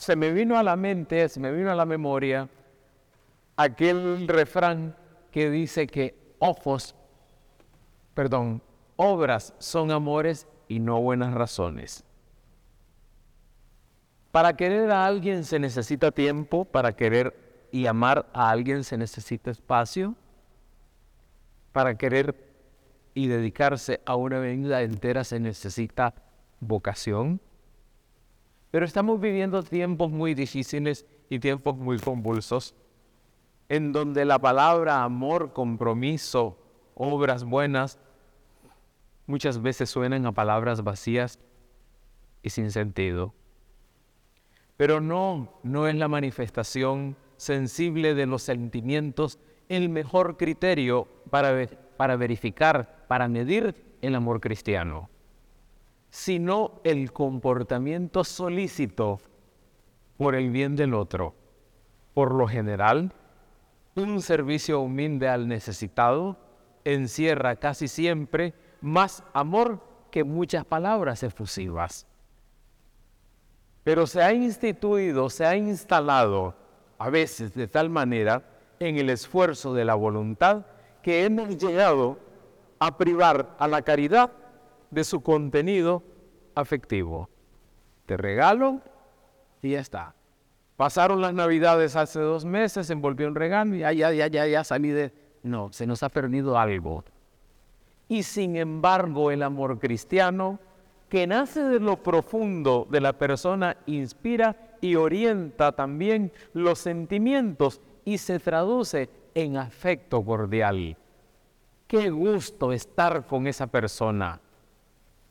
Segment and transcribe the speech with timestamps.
[0.00, 2.48] se me vino a la mente, se me vino a la memoria
[3.54, 4.96] aquel refrán
[5.30, 6.94] que dice que ojos,
[8.14, 8.62] perdón,
[8.96, 12.02] obras son amores y no buenas razones.
[14.32, 19.50] Para querer a alguien se necesita tiempo, para querer y amar a alguien se necesita
[19.50, 20.14] espacio,
[21.72, 22.54] para querer
[23.12, 26.14] y dedicarse a una vida entera se necesita
[26.58, 27.38] vocación.
[28.70, 32.74] Pero estamos viviendo tiempos muy difíciles y tiempos muy convulsos,
[33.68, 36.58] en donde la palabra amor, compromiso,
[36.94, 37.98] obras buenas,
[39.26, 41.38] muchas veces suenan a palabras vacías
[42.42, 43.34] y sin sentido.
[44.76, 51.66] Pero no, no es la manifestación sensible de los sentimientos el mejor criterio para,
[51.96, 55.08] para verificar, para medir el amor cristiano,
[56.10, 59.20] sino el comportamiento solícito
[60.16, 61.34] por el bien del otro.
[62.14, 63.12] Por lo general,
[63.94, 66.36] un servicio humilde al necesitado
[66.84, 69.80] encierra casi siempre más amor
[70.10, 72.06] que muchas palabras efusivas
[73.82, 76.54] pero se ha instituido, se ha instalado
[76.98, 78.42] a veces de tal manera
[78.78, 80.66] en el esfuerzo de la voluntad
[81.02, 82.18] que hemos llegado
[82.78, 84.30] a privar a la caridad
[84.90, 86.02] de su contenido
[86.54, 87.28] afectivo.
[88.06, 88.80] Te regalo
[89.62, 90.14] y ya está.
[90.76, 94.46] Pasaron las navidades hace dos meses, se envolvió un regalo y ya, ya, ya, ya,
[94.46, 95.12] ya salí de...
[95.42, 97.04] No, se nos ha perdido algo.
[98.08, 100.58] Y sin embargo el amor cristiano
[101.08, 108.18] que nace de lo profundo de la persona, inspira y orienta también los sentimientos y
[108.18, 110.96] se traduce en afecto cordial.
[111.86, 114.40] Qué gusto estar con esa persona.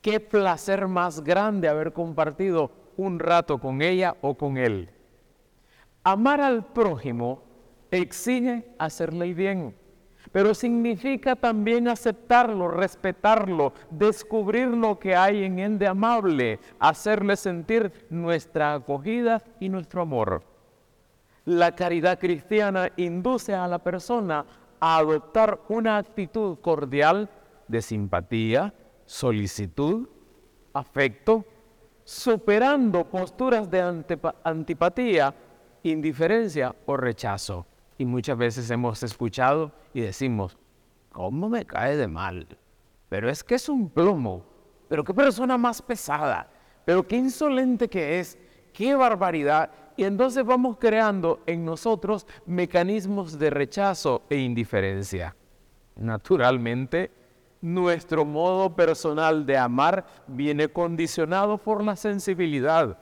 [0.01, 4.89] Qué placer más grande haber compartido un rato con ella o con él.
[6.03, 7.43] Amar al prójimo
[7.91, 9.75] exige hacerle bien
[10.31, 17.91] pero significa también aceptarlo, respetarlo, descubrir lo que hay en él de amable, hacerle sentir
[18.09, 20.43] nuestra acogida y nuestro amor.
[21.45, 24.45] La caridad cristiana induce a la persona
[24.79, 27.29] a adoptar una actitud cordial
[27.67, 28.73] de simpatía,
[29.09, 30.07] solicitud,
[30.71, 31.43] afecto,
[32.03, 33.81] superando posturas de
[34.43, 35.33] antipatía,
[35.81, 37.65] indiferencia o rechazo.
[37.97, 40.59] Y muchas veces hemos escuchado y decimos,
[41.11, 42.47] ¿cómo me cae de mal?
[43.09, 44.45] Pero es que es un plomo,
[44.87, 46.47] pero qué persona más pesada,
[46.85, 48.37] pero qué insolente que es,
[48.71, 49.71] qué barbaridad.
[49.97, 55.35] Y entonces vamos creando en nosotros mecanismos de rechazo e indiferencia.
[55.95, 57.11] Naturalmente,
[57.61, 62.97] nuestro modo personal de amar viene condicionado por la sensibilidad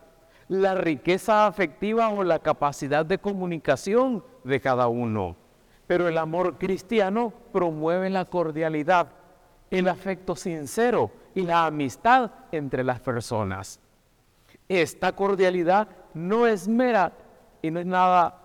[0.48, 5.36] la riqueza afectiva o la capacidad de comunicación de cada uno.
[5.88, 9.10] Pero el amor cristiano promueve la cordialidad,
[9.70, 13.80] el afecto sincero y la amistad entre las personas.
[14.70, 17.14] Esta cordialidad no es mera
[17.62, 18.42] y no es nada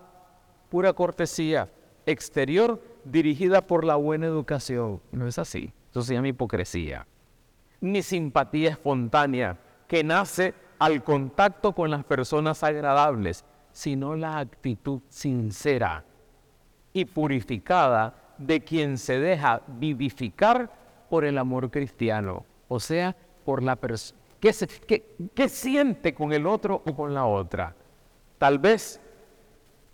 [0.69, 1.69] pura cortesía
[2.05, 5.01] exterior dirigida por la buena educación.
[5.11, 5.73] No es así.
[5.93, 7.05] Eso se llama hipocresía.
[7.81, 16.03] Ni simpatía espontánea que nace al contacto con las personas agradables, sino la actitud sincera
[16.93, 20.71] y purificada de quien se deja vivificar
[21.11, 23.15] por el amor cristiano, o sea,
[23.45, 24.19] por la persona.
[24.39, 27.75] ¿Qué, siente con el otro o con la otra?
[28.39, 28.99] Tal vez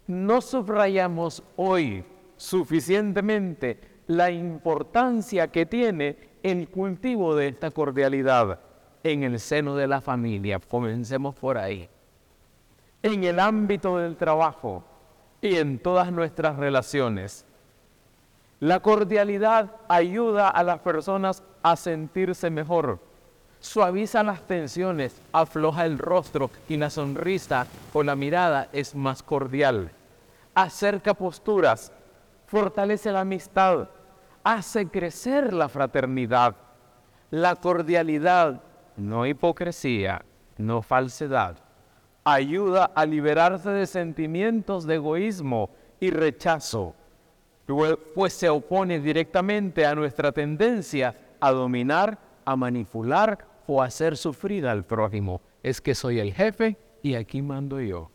[0.07, 2.05] no subrayamos hoy
[2.37, 8.59] suficientemente la importancia que tiene el cultivo de esta cordialidad
[9.03, 10.59] en el seno de la familia.
[10.59, 11.87] Comencemos por ahí.
[13.03, 14.83] En el ámbito del trabajo
[15.41, 17.45] y en todas nuestras relaciones.
[18.59, 22.97] La cordialidad ayuda a las personas a sentirse mejor,
[23.59, 29.91] suaviza las tensiones, afloja el rostro y la sonrisa o la mirada es más cordial,
[30.55, 31.91] acerca posturas,
[32.47, 33.87] fortalece la amistad,
[34.43, 36.55] hace crecer la fraternidad.
[37.31, 38.61] La cordialidad
[38.97, 40.25] no hipocresía,
[40.57, 41.57] no falsedad.
[42.23, 45.69] Ayuda a liberarse de sentimientos de egoísmo
[45.99, 46.95] y rechazo,
[48.15, 54.67] pues se opone directamente a nuestra tendencia a dominar, a manipular o a hacer sufrir
[54.67, 55.41] al prójimo.
[55.63, 58.11] Es que soy el jefe y aquí mando yo.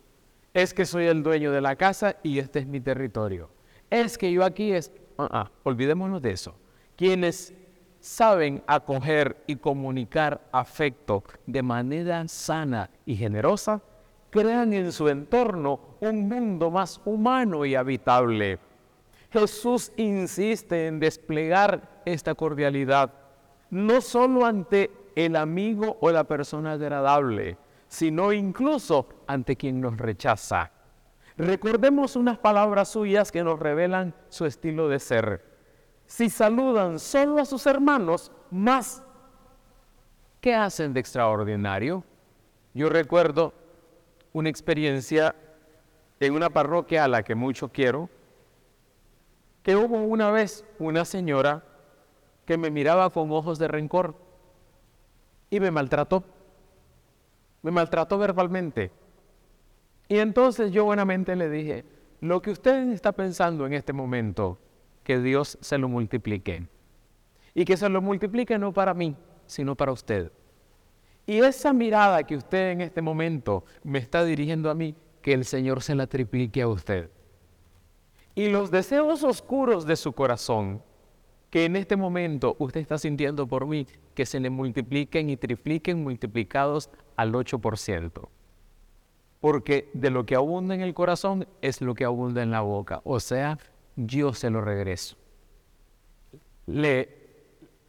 [0.52, 3.50] Es que soy el dueño de la casa y este es mi territorio.
[3.90, 4.90] Es que yo aquí es...
[5.18, 6.54] Ah, ah, olvidémonos de eso.
[6.96, 7.52] Quienes
[8.00, 13.80] saben acoger y comunicar afecto de manera sana y generosa,
[14.28, 18.58] crean en su entorno un mundo más humano y habitable.
[19.30, 23.12] Jesús insiste en desplegar esta cordialidad,
[23.70, 27.56] no solo ante el amigo o la persona agradable,
[27.88, 30.70] sino incluso ante quien nos rechaza.
[31.36, 35.44] Recordemos unas palabras suyas que nos revelan su estilo de ser.
[36.06, 39.02] Si saludan solo a sus hermanos, más,
[40.40, 42.04] ¿qué hacen de extraordinario?
[42.72, 43.52] Yo recuerdo
[44.32, 45.34] una experiencia
[46.20, 48.08] en una parroquia a la que mucho quiero,
[49.62, 51.64] que hubo una vez una señora
[52.44, 54.14] que me miraba con ojos de rencor
[55.50, 56.22] y me maltrató.
[57.62, 58.90] Me maltrató verbalmente.
[60.08, 61.84] Y entonces yo buenamente le dije,
[62.20, 64.58] lo que usted está pensando en este momento,
[65.02, 66.66] que Dios se lo multiplique.
[67.54, 69.16] Y que se lo multiplique no para mí,
[69.46, 70.32] sino para usted.
[71.26, 75.44] Y esa mirada que usted en este momento me está dirigiendo a mí, que el
[75.44, 77.10] Señor se la triplique a usted.
[78.34, 80.82] Y los deseos oscuros de su corazón,
[81.48, 86.02] que en este momento usted está sintiendo por mí, que se le multipliquen y tripliquen
[86.02, 88.28] multiplicados al 8%
[89.44, 93.02] porque de lo que abunda en el corazón es lo que abunda en la boca.
[93.04, 93.58] O sea,
[93.94, 95.16] yo se lo regreso.
[96.64, 97.10] Le,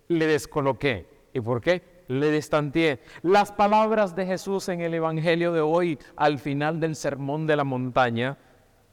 [0.10, 1.08] le descoloqué.
[1.34, 2.04] ¿Y por qué?
[2.10, 3.00] Le destanteé.
[3.22, 7.64] Las palabras de Jesús en el Evangelio de hoy, al final del Sermón de la
[7.64, 8.38] Montaña,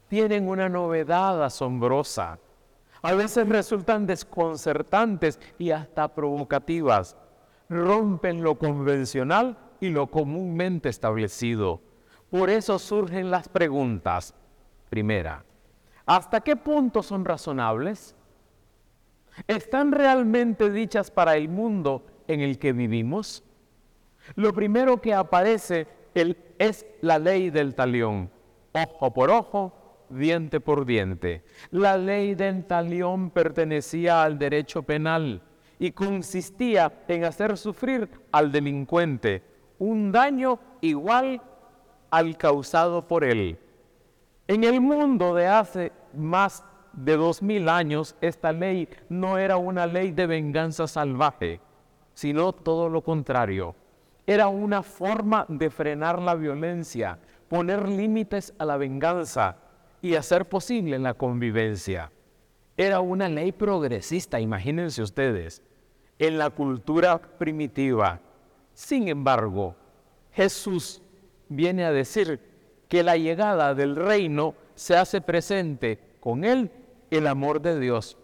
[0.06, 2.38] tienen una novedad asombrosa.
[3.02, 7.16] A veces resultan desconcertantes y hasta provocativas.
[7.68, 11.80] Rompen lo convencional y lo comúnmente establecido
[12.32, 14.34] por eso surgen las preguntas.
[14.88, 15.44] Primera,
[16.06, 18.16] ¿hasta qué punto son razonables?
[19.46, 23.44] ¿Están realmente dichas para el mundo en el que vivimos?
[24.34, 25.86] Lo primero que aparece
[26.58, 28.30] es la ley del talión,
[28.72, 31.44] ojo por ojo, diente por diente.
[31.70, 35.42] La ley del talión pertenecía al derecho penal
[35.78, 39.42] y consistía en hacer sufrir al delincuente
[39.78, 41.42] un daño igual
[42.12, 43.58] al causado por él.
[44.46, 46.62] En el mundo de hace más
[46.92, 51.58] de dos mil años, esta ley no era una ley de venganza salvaje,
[52.12, 53.74] sino todo lo contrario.
[54.26, 57.18] Era una forma de frenar la violencia,
[57.48, 59.56] poner límites a la venganza
[60.02, 62.12] y hacer posible la convivencia.
[62.76, 65.62] Era una ley progresista, imagínense ustedes,
[66.18, 68.20] en la cultura primitiva.
[68.74, 69.74] Sin embargo,
[70.32, 71.02] Jesús
[71.54, 72.40] viene a decir
[72.88, 76.70] que la llegada del reino se hace presente con él
[77.10, 78.18] el amor de Dios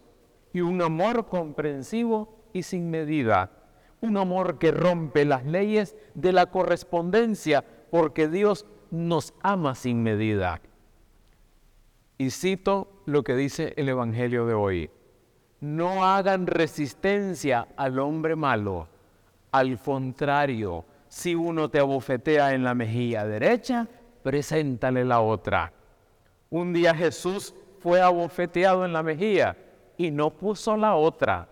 [0.53, 3.51] y un amor comprensivo y sin medida,
[4.01, 10.61] un amor que rompe las leyes de la correspondencia porque Dios nos ama sin medida.
[12.17, 14.91] Y cito lo que dice el Evangelio de hoy.
[15.61, 18.89] No hagan resistencia al hombre malo,
[19.51, 20.85] al contrario,
[21.19, 23.89] si uno te abofetea en la mejilla derecha,
[24.23, 25.73] preséntale la otra.
[26.49, 29.57] Un día Jesús fue abofeteado en la mejilla
[29.97, 31.49] y no puso la otra,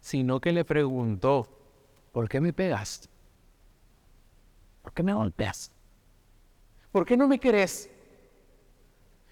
[0.00, 1.46] sino que le preguntó,
[2.10, 3.08] ¿por qué me pegas?
[4.82, 5.70] ¿Por qué me golpeas?
[6.90, 7.88] ¿Por qué no me querés?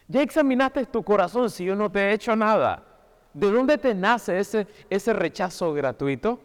[0.07, 2.81] Ya examinaste tu corazón si yo no te he hecho nada.
[3.35, 6.39] ¿De dónde te nace ese, ese rechazo gratuito?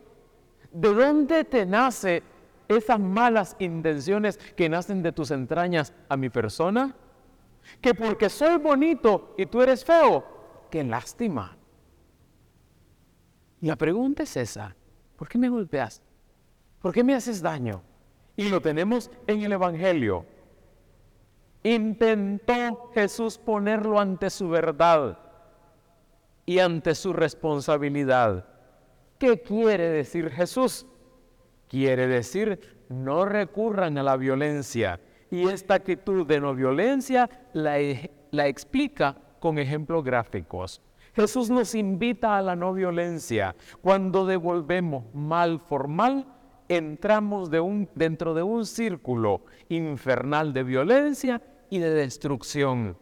[0.72, 2.24] ¿De dónde te nace
[2.68, 6.96] esas malas intenciones que nacen de tus entrañas a mi persona?
[7.82, 10.26] Que porque soy bonito y tú eres feo,
[10.70, 11.58] qué lástima.
[13.62, 14.76] La pregunta es esa,
[15.16, 16.02] ¿por qué me golpeas?
[16.82, 17.82] ¿Por qué me haces daño?
[18.36, 20.26] Y lo tenemos en el Evangelio.
[21.64, 25.18] Intentó Jesús ponerlo ante su verdad
[26.46, 28.46] y ante su responsabilidad.
[29.18, 30.86] ¿Qué quiere decir Jesús?
[31.68, 32.60] Quiere decir,
[32.90, 35.00] no recurran a la violencia.
[35.30, 40.82] Y esta actitud de no violencia la, e, la explica con ejemplos gráficos.
[41.14, 43.56] Jesús nos invita a la no violencia.
[43.82, 46.28] Cuando devolvemos mal por mal,
[46.70, 47.50] entramos
[47.96, 52.98] dentro de un círculo infernal de violencia y de destrucción.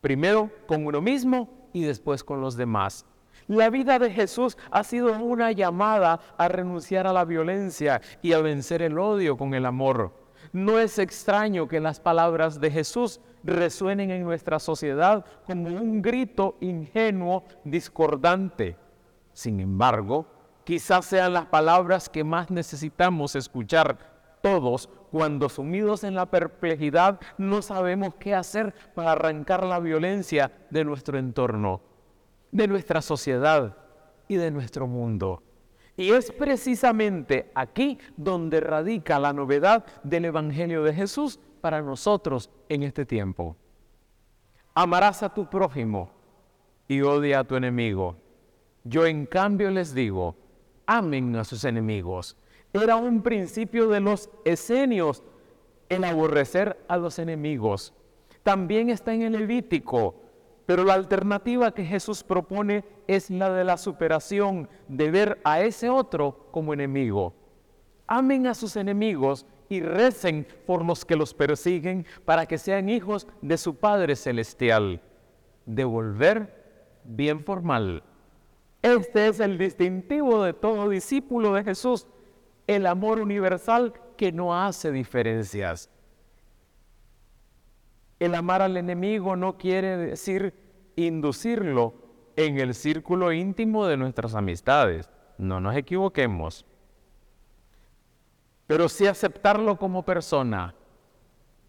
[0.00, 3.06] Primero con uno mismo y después con los demás.
[3.48, 8.40] La vida de Jesús ha sido una llamada a renunciar a la violencia y a
[8.40, 10.12] vencer el odio con el amor.
[10.52, 16.56] No es extraño que las palabras de Jesús resuenen en nuestra sociedad como un grito
[16.60, 18.76] ingenuo, discordante.
[19.32, 20.26] Sin embargo,
[20.64, 27.62] quizás sean las palabras que más necesitamos escuchar Todos, cuando sumidos en la perplejidad, no
[27.62, 31.80] sabemos qué hacer para arrancar la violencia de nuestro entorno,
[32.52, 33.76] de nuestra sociedad
[34.28, 35.42] y de nuestro mundo.
[35.96, 42.84] Y es precisamente aquí donde radica la novedad del Evangelio de Jesús para nosotros en
[42.84, 43.56] este tiempo.
[44.74, 46.12] Amarás a tu prójimo
[46.86, 48.16] y odia a tu enemigo.
[48.84, 50.36] Yo en cambio les digo,
[50.86, 52.36] amen a sus enemigos
[52.72, 55.22] era un principio de los esenios,
[55.88, 57.92] el aborrecer a los enemigos.
[58.42, 60.21] También está en el Levítico,
[60.66, 65.90] pero la alternativa que Jesús propone es la de la superación, de ver a ese
[65.90, 67.34] otro como enemigo.
[68.06, 73.26] Amen a sus enemigos y recen por los que los persiguen para que sean hijos
[73.40, 75.00] de su Padre Celestial.
[75.64, 78.02] Devolver bien formal.
[78.82, 82.06] Este es el distintivo de todo discípulo de Jesús
[82.66, 85.90] el amor universal que no hace diferencias.
[88.22, 90.54] El amar al enemigo no quiere decir
[90.94, 91.92] inducirlo
[92.36, 95.10] en el círculo íntimo de nuestras amistades.
[95.38, 96.64] No nos equivoquemos.
[98.68, 100.72] Pero sí aceptarlo como persona.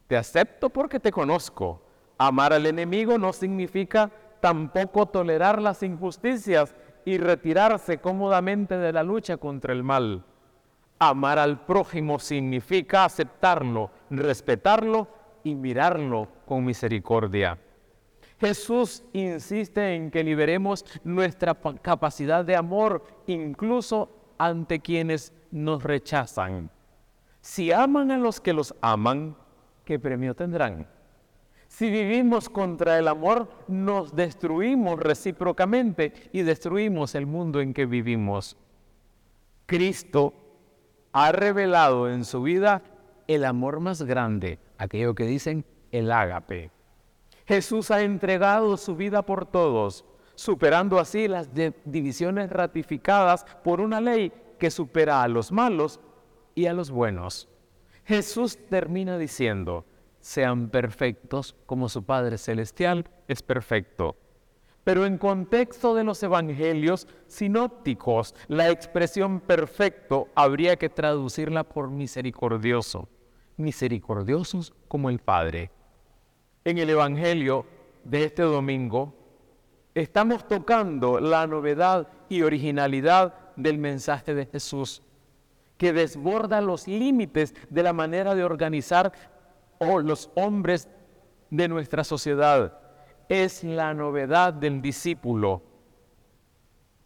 [0.06, 1.82] Te acepto porque te conozco.
[2.20, 9.38] Amar al enemigo no significa tampoco tolerar las injusticias y retirarse cómodamente de la lucha
[9.38, 10.24] contra el mal.
[11.00, 17.58] Amar al prójimo significa aceptarlo, respetarlo y mirarlo con misericordia.
[18.40, 26.70] Jesús insiste en que liberemos nuestra capacidad de amor incluso ante quienes nos rechazan.
[27.40, 29.36] Si aman a los que los aman,
[29.86, 30.88] ¿qué premio tendrán?
[31.68, 38.58] Si vivimos contra el amor, nos destruimos recíprocamente y destruimos el mundo en que vivimos.
[39.66, 40.34] Cristo
[41.14, 42.84] ha revelado en su vida
[43.28, 46.72] el amor más grande, aquello que dicen el ágape.
[47.46, 51.50] Jesús ha entregado su vida por todos, superando así las
[51.86, 56.00] divisiones ratificadas por una ley que supera a los malos
[56.56, 57.50] y a los buenos.
[58.06, 59.86] Jesús termina diciendo,
[60.20, 64.16] sean perfectos como su Padre Celestial es perfecto.
[64.84, 73.08] Pero en contexto de los evangelios sinópticos, la expresión perfecto habría que traducirla por misericordioso,
[73.58, 75.72] misericordiosos como el Padre.
[76.64, 77.66] En el evangelio
[78.04, 79.14] de este domingo
[79.96, 85.04] estamos tocando la novedad y originalidad del mensaje de Jesús,
[85.78, 89.12] que desborda los límites de la manera de organizar
[89.80, 90.88] oh, los hombres
[91.50, 92.80] de nuestra sociedad
[93.30, 95.62] es la novedad del discípulo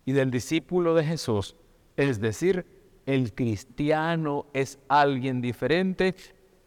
[0.06, 1.56] y del discípulo de Jesús.
[1.96, 2.66] Es decir,
[3.06, 6.16] el cristiano es alguien diferente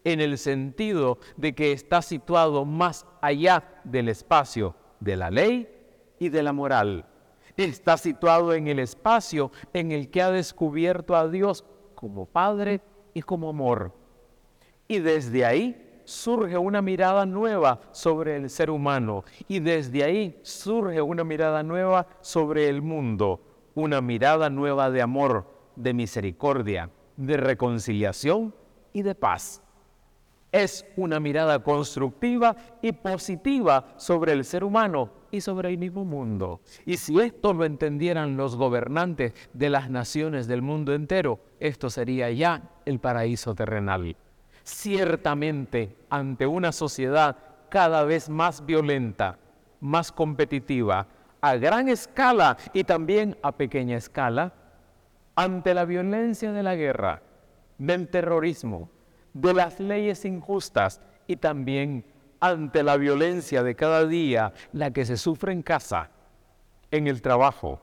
[0.03, 5.67] en el sentido de que está situado más allá del espacio de la ley
[6.19, 7.05] y de la moral.
[7.57, 11.65] Está situado en el espacio en el que ha descubierto a Dios
[11.95, 12.81] como Padre
[13.13, 13.93] y como amor.
[14.87, 21.01] Y desde ahí surge una mirada nueva sobre el ser humano y desde ahí surge
[21.01, 23.41] una mirada nueva sobre el mundo,
[23.75, 28.53] una mirada nueva de amor, de misericordia, de reconciliación
[28.93, 29.61] y de paz.
[30.51, 36.59] Es una mirada constructiva y positiva sobre el ser humano y sobre el mismo mundo.
[36.85, 42.29] Y si esto lo entendieran los gobernantes de las naciones del mundo entero, esto sería
[42.31, 44.15] ya el paraíso terrenal.
[44.63, 47.37] Ciertamente, ante una sociedad
[47.69, 49.39] cada vez más violenta,
[49.79, 51.07] más competitiva,
[51.39, 54.53] a gran escala y también a pequeña escala,
[55.35, 57.21] ante la violencia de la guerra,
[57.77, 58.89] del terrorismo,
[59.33, 62.05] de las leyes injustas y también
[62.39, 66.09] ante la violencia de cada día, la que se sufre en casa,
[66.89, 67.79] en el trabajo,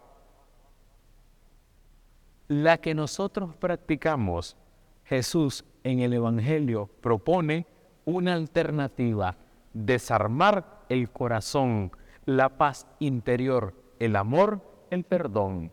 [2.49, 4.57] la que nosotros practicamos,
[5.05, 7.67] Jesús en el Evangelio propone
[8.05, 9.37] una alternativa,
[9.73, 11.93] desarmar el corazón,
[12.25, 15.73] la paz interior, el amor, el perdón.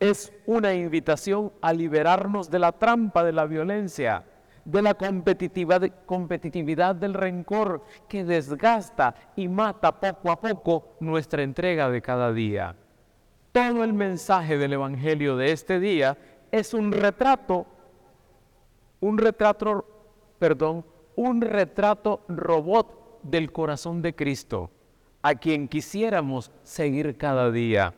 [0.00, 4.24] Es una invitación a liberarnos de la trampa de la violencia,
[4.64, 11.90] de la competitividad, competitividad del rencor que desgasta y mata poco a poco nuestra entrega
[11.90, 12.76] de cada día.
[13.52, 16.16] Todo el mensaje del Evangelio de este día
[16.50, 17.66] es un retrato
[19.02, 19.84] un retrato,
[20.38, 20.84] perdón,
[21.16, 24.70] un retrato robot del corazón de Cristo,
[25.22, 27.94] a quien quisiéramos seguir cada día.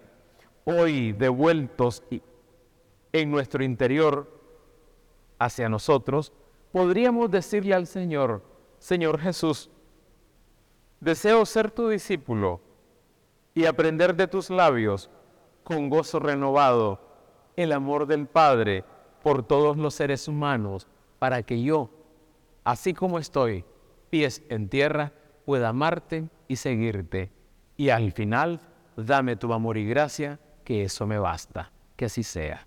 [0.65, 2.03] Hoy devueltos
[3.13, 4.33] en nuestro interior
[5.39, 6.33] hacia nosotros,
[6.75, 8.43] podríamos decirle al Señor,
[8.81, 9.71] Señor Jesús,
[10.99, 12.61] deseo ser tu discípulo
[13.55, 15.09] y aprender de tus labios
[15.63, 16.99] con gozo renovado
[17.55, 18.83] el amor del Padre
[19.23, 20.89] por todos los seres humanos,
[21.21, 21.91] para que yo,
[22.65, 23.65] así como estoy,
[24.11, 25.13] pies en tierra,
[25.45, 27.31] pueda amarte y seguirte.
[27.77, 28.59] Y al final,
[28.97, 31.71] dame tu amor y gracia, que eso me basta.
[31.95, 32.67] Que así sea.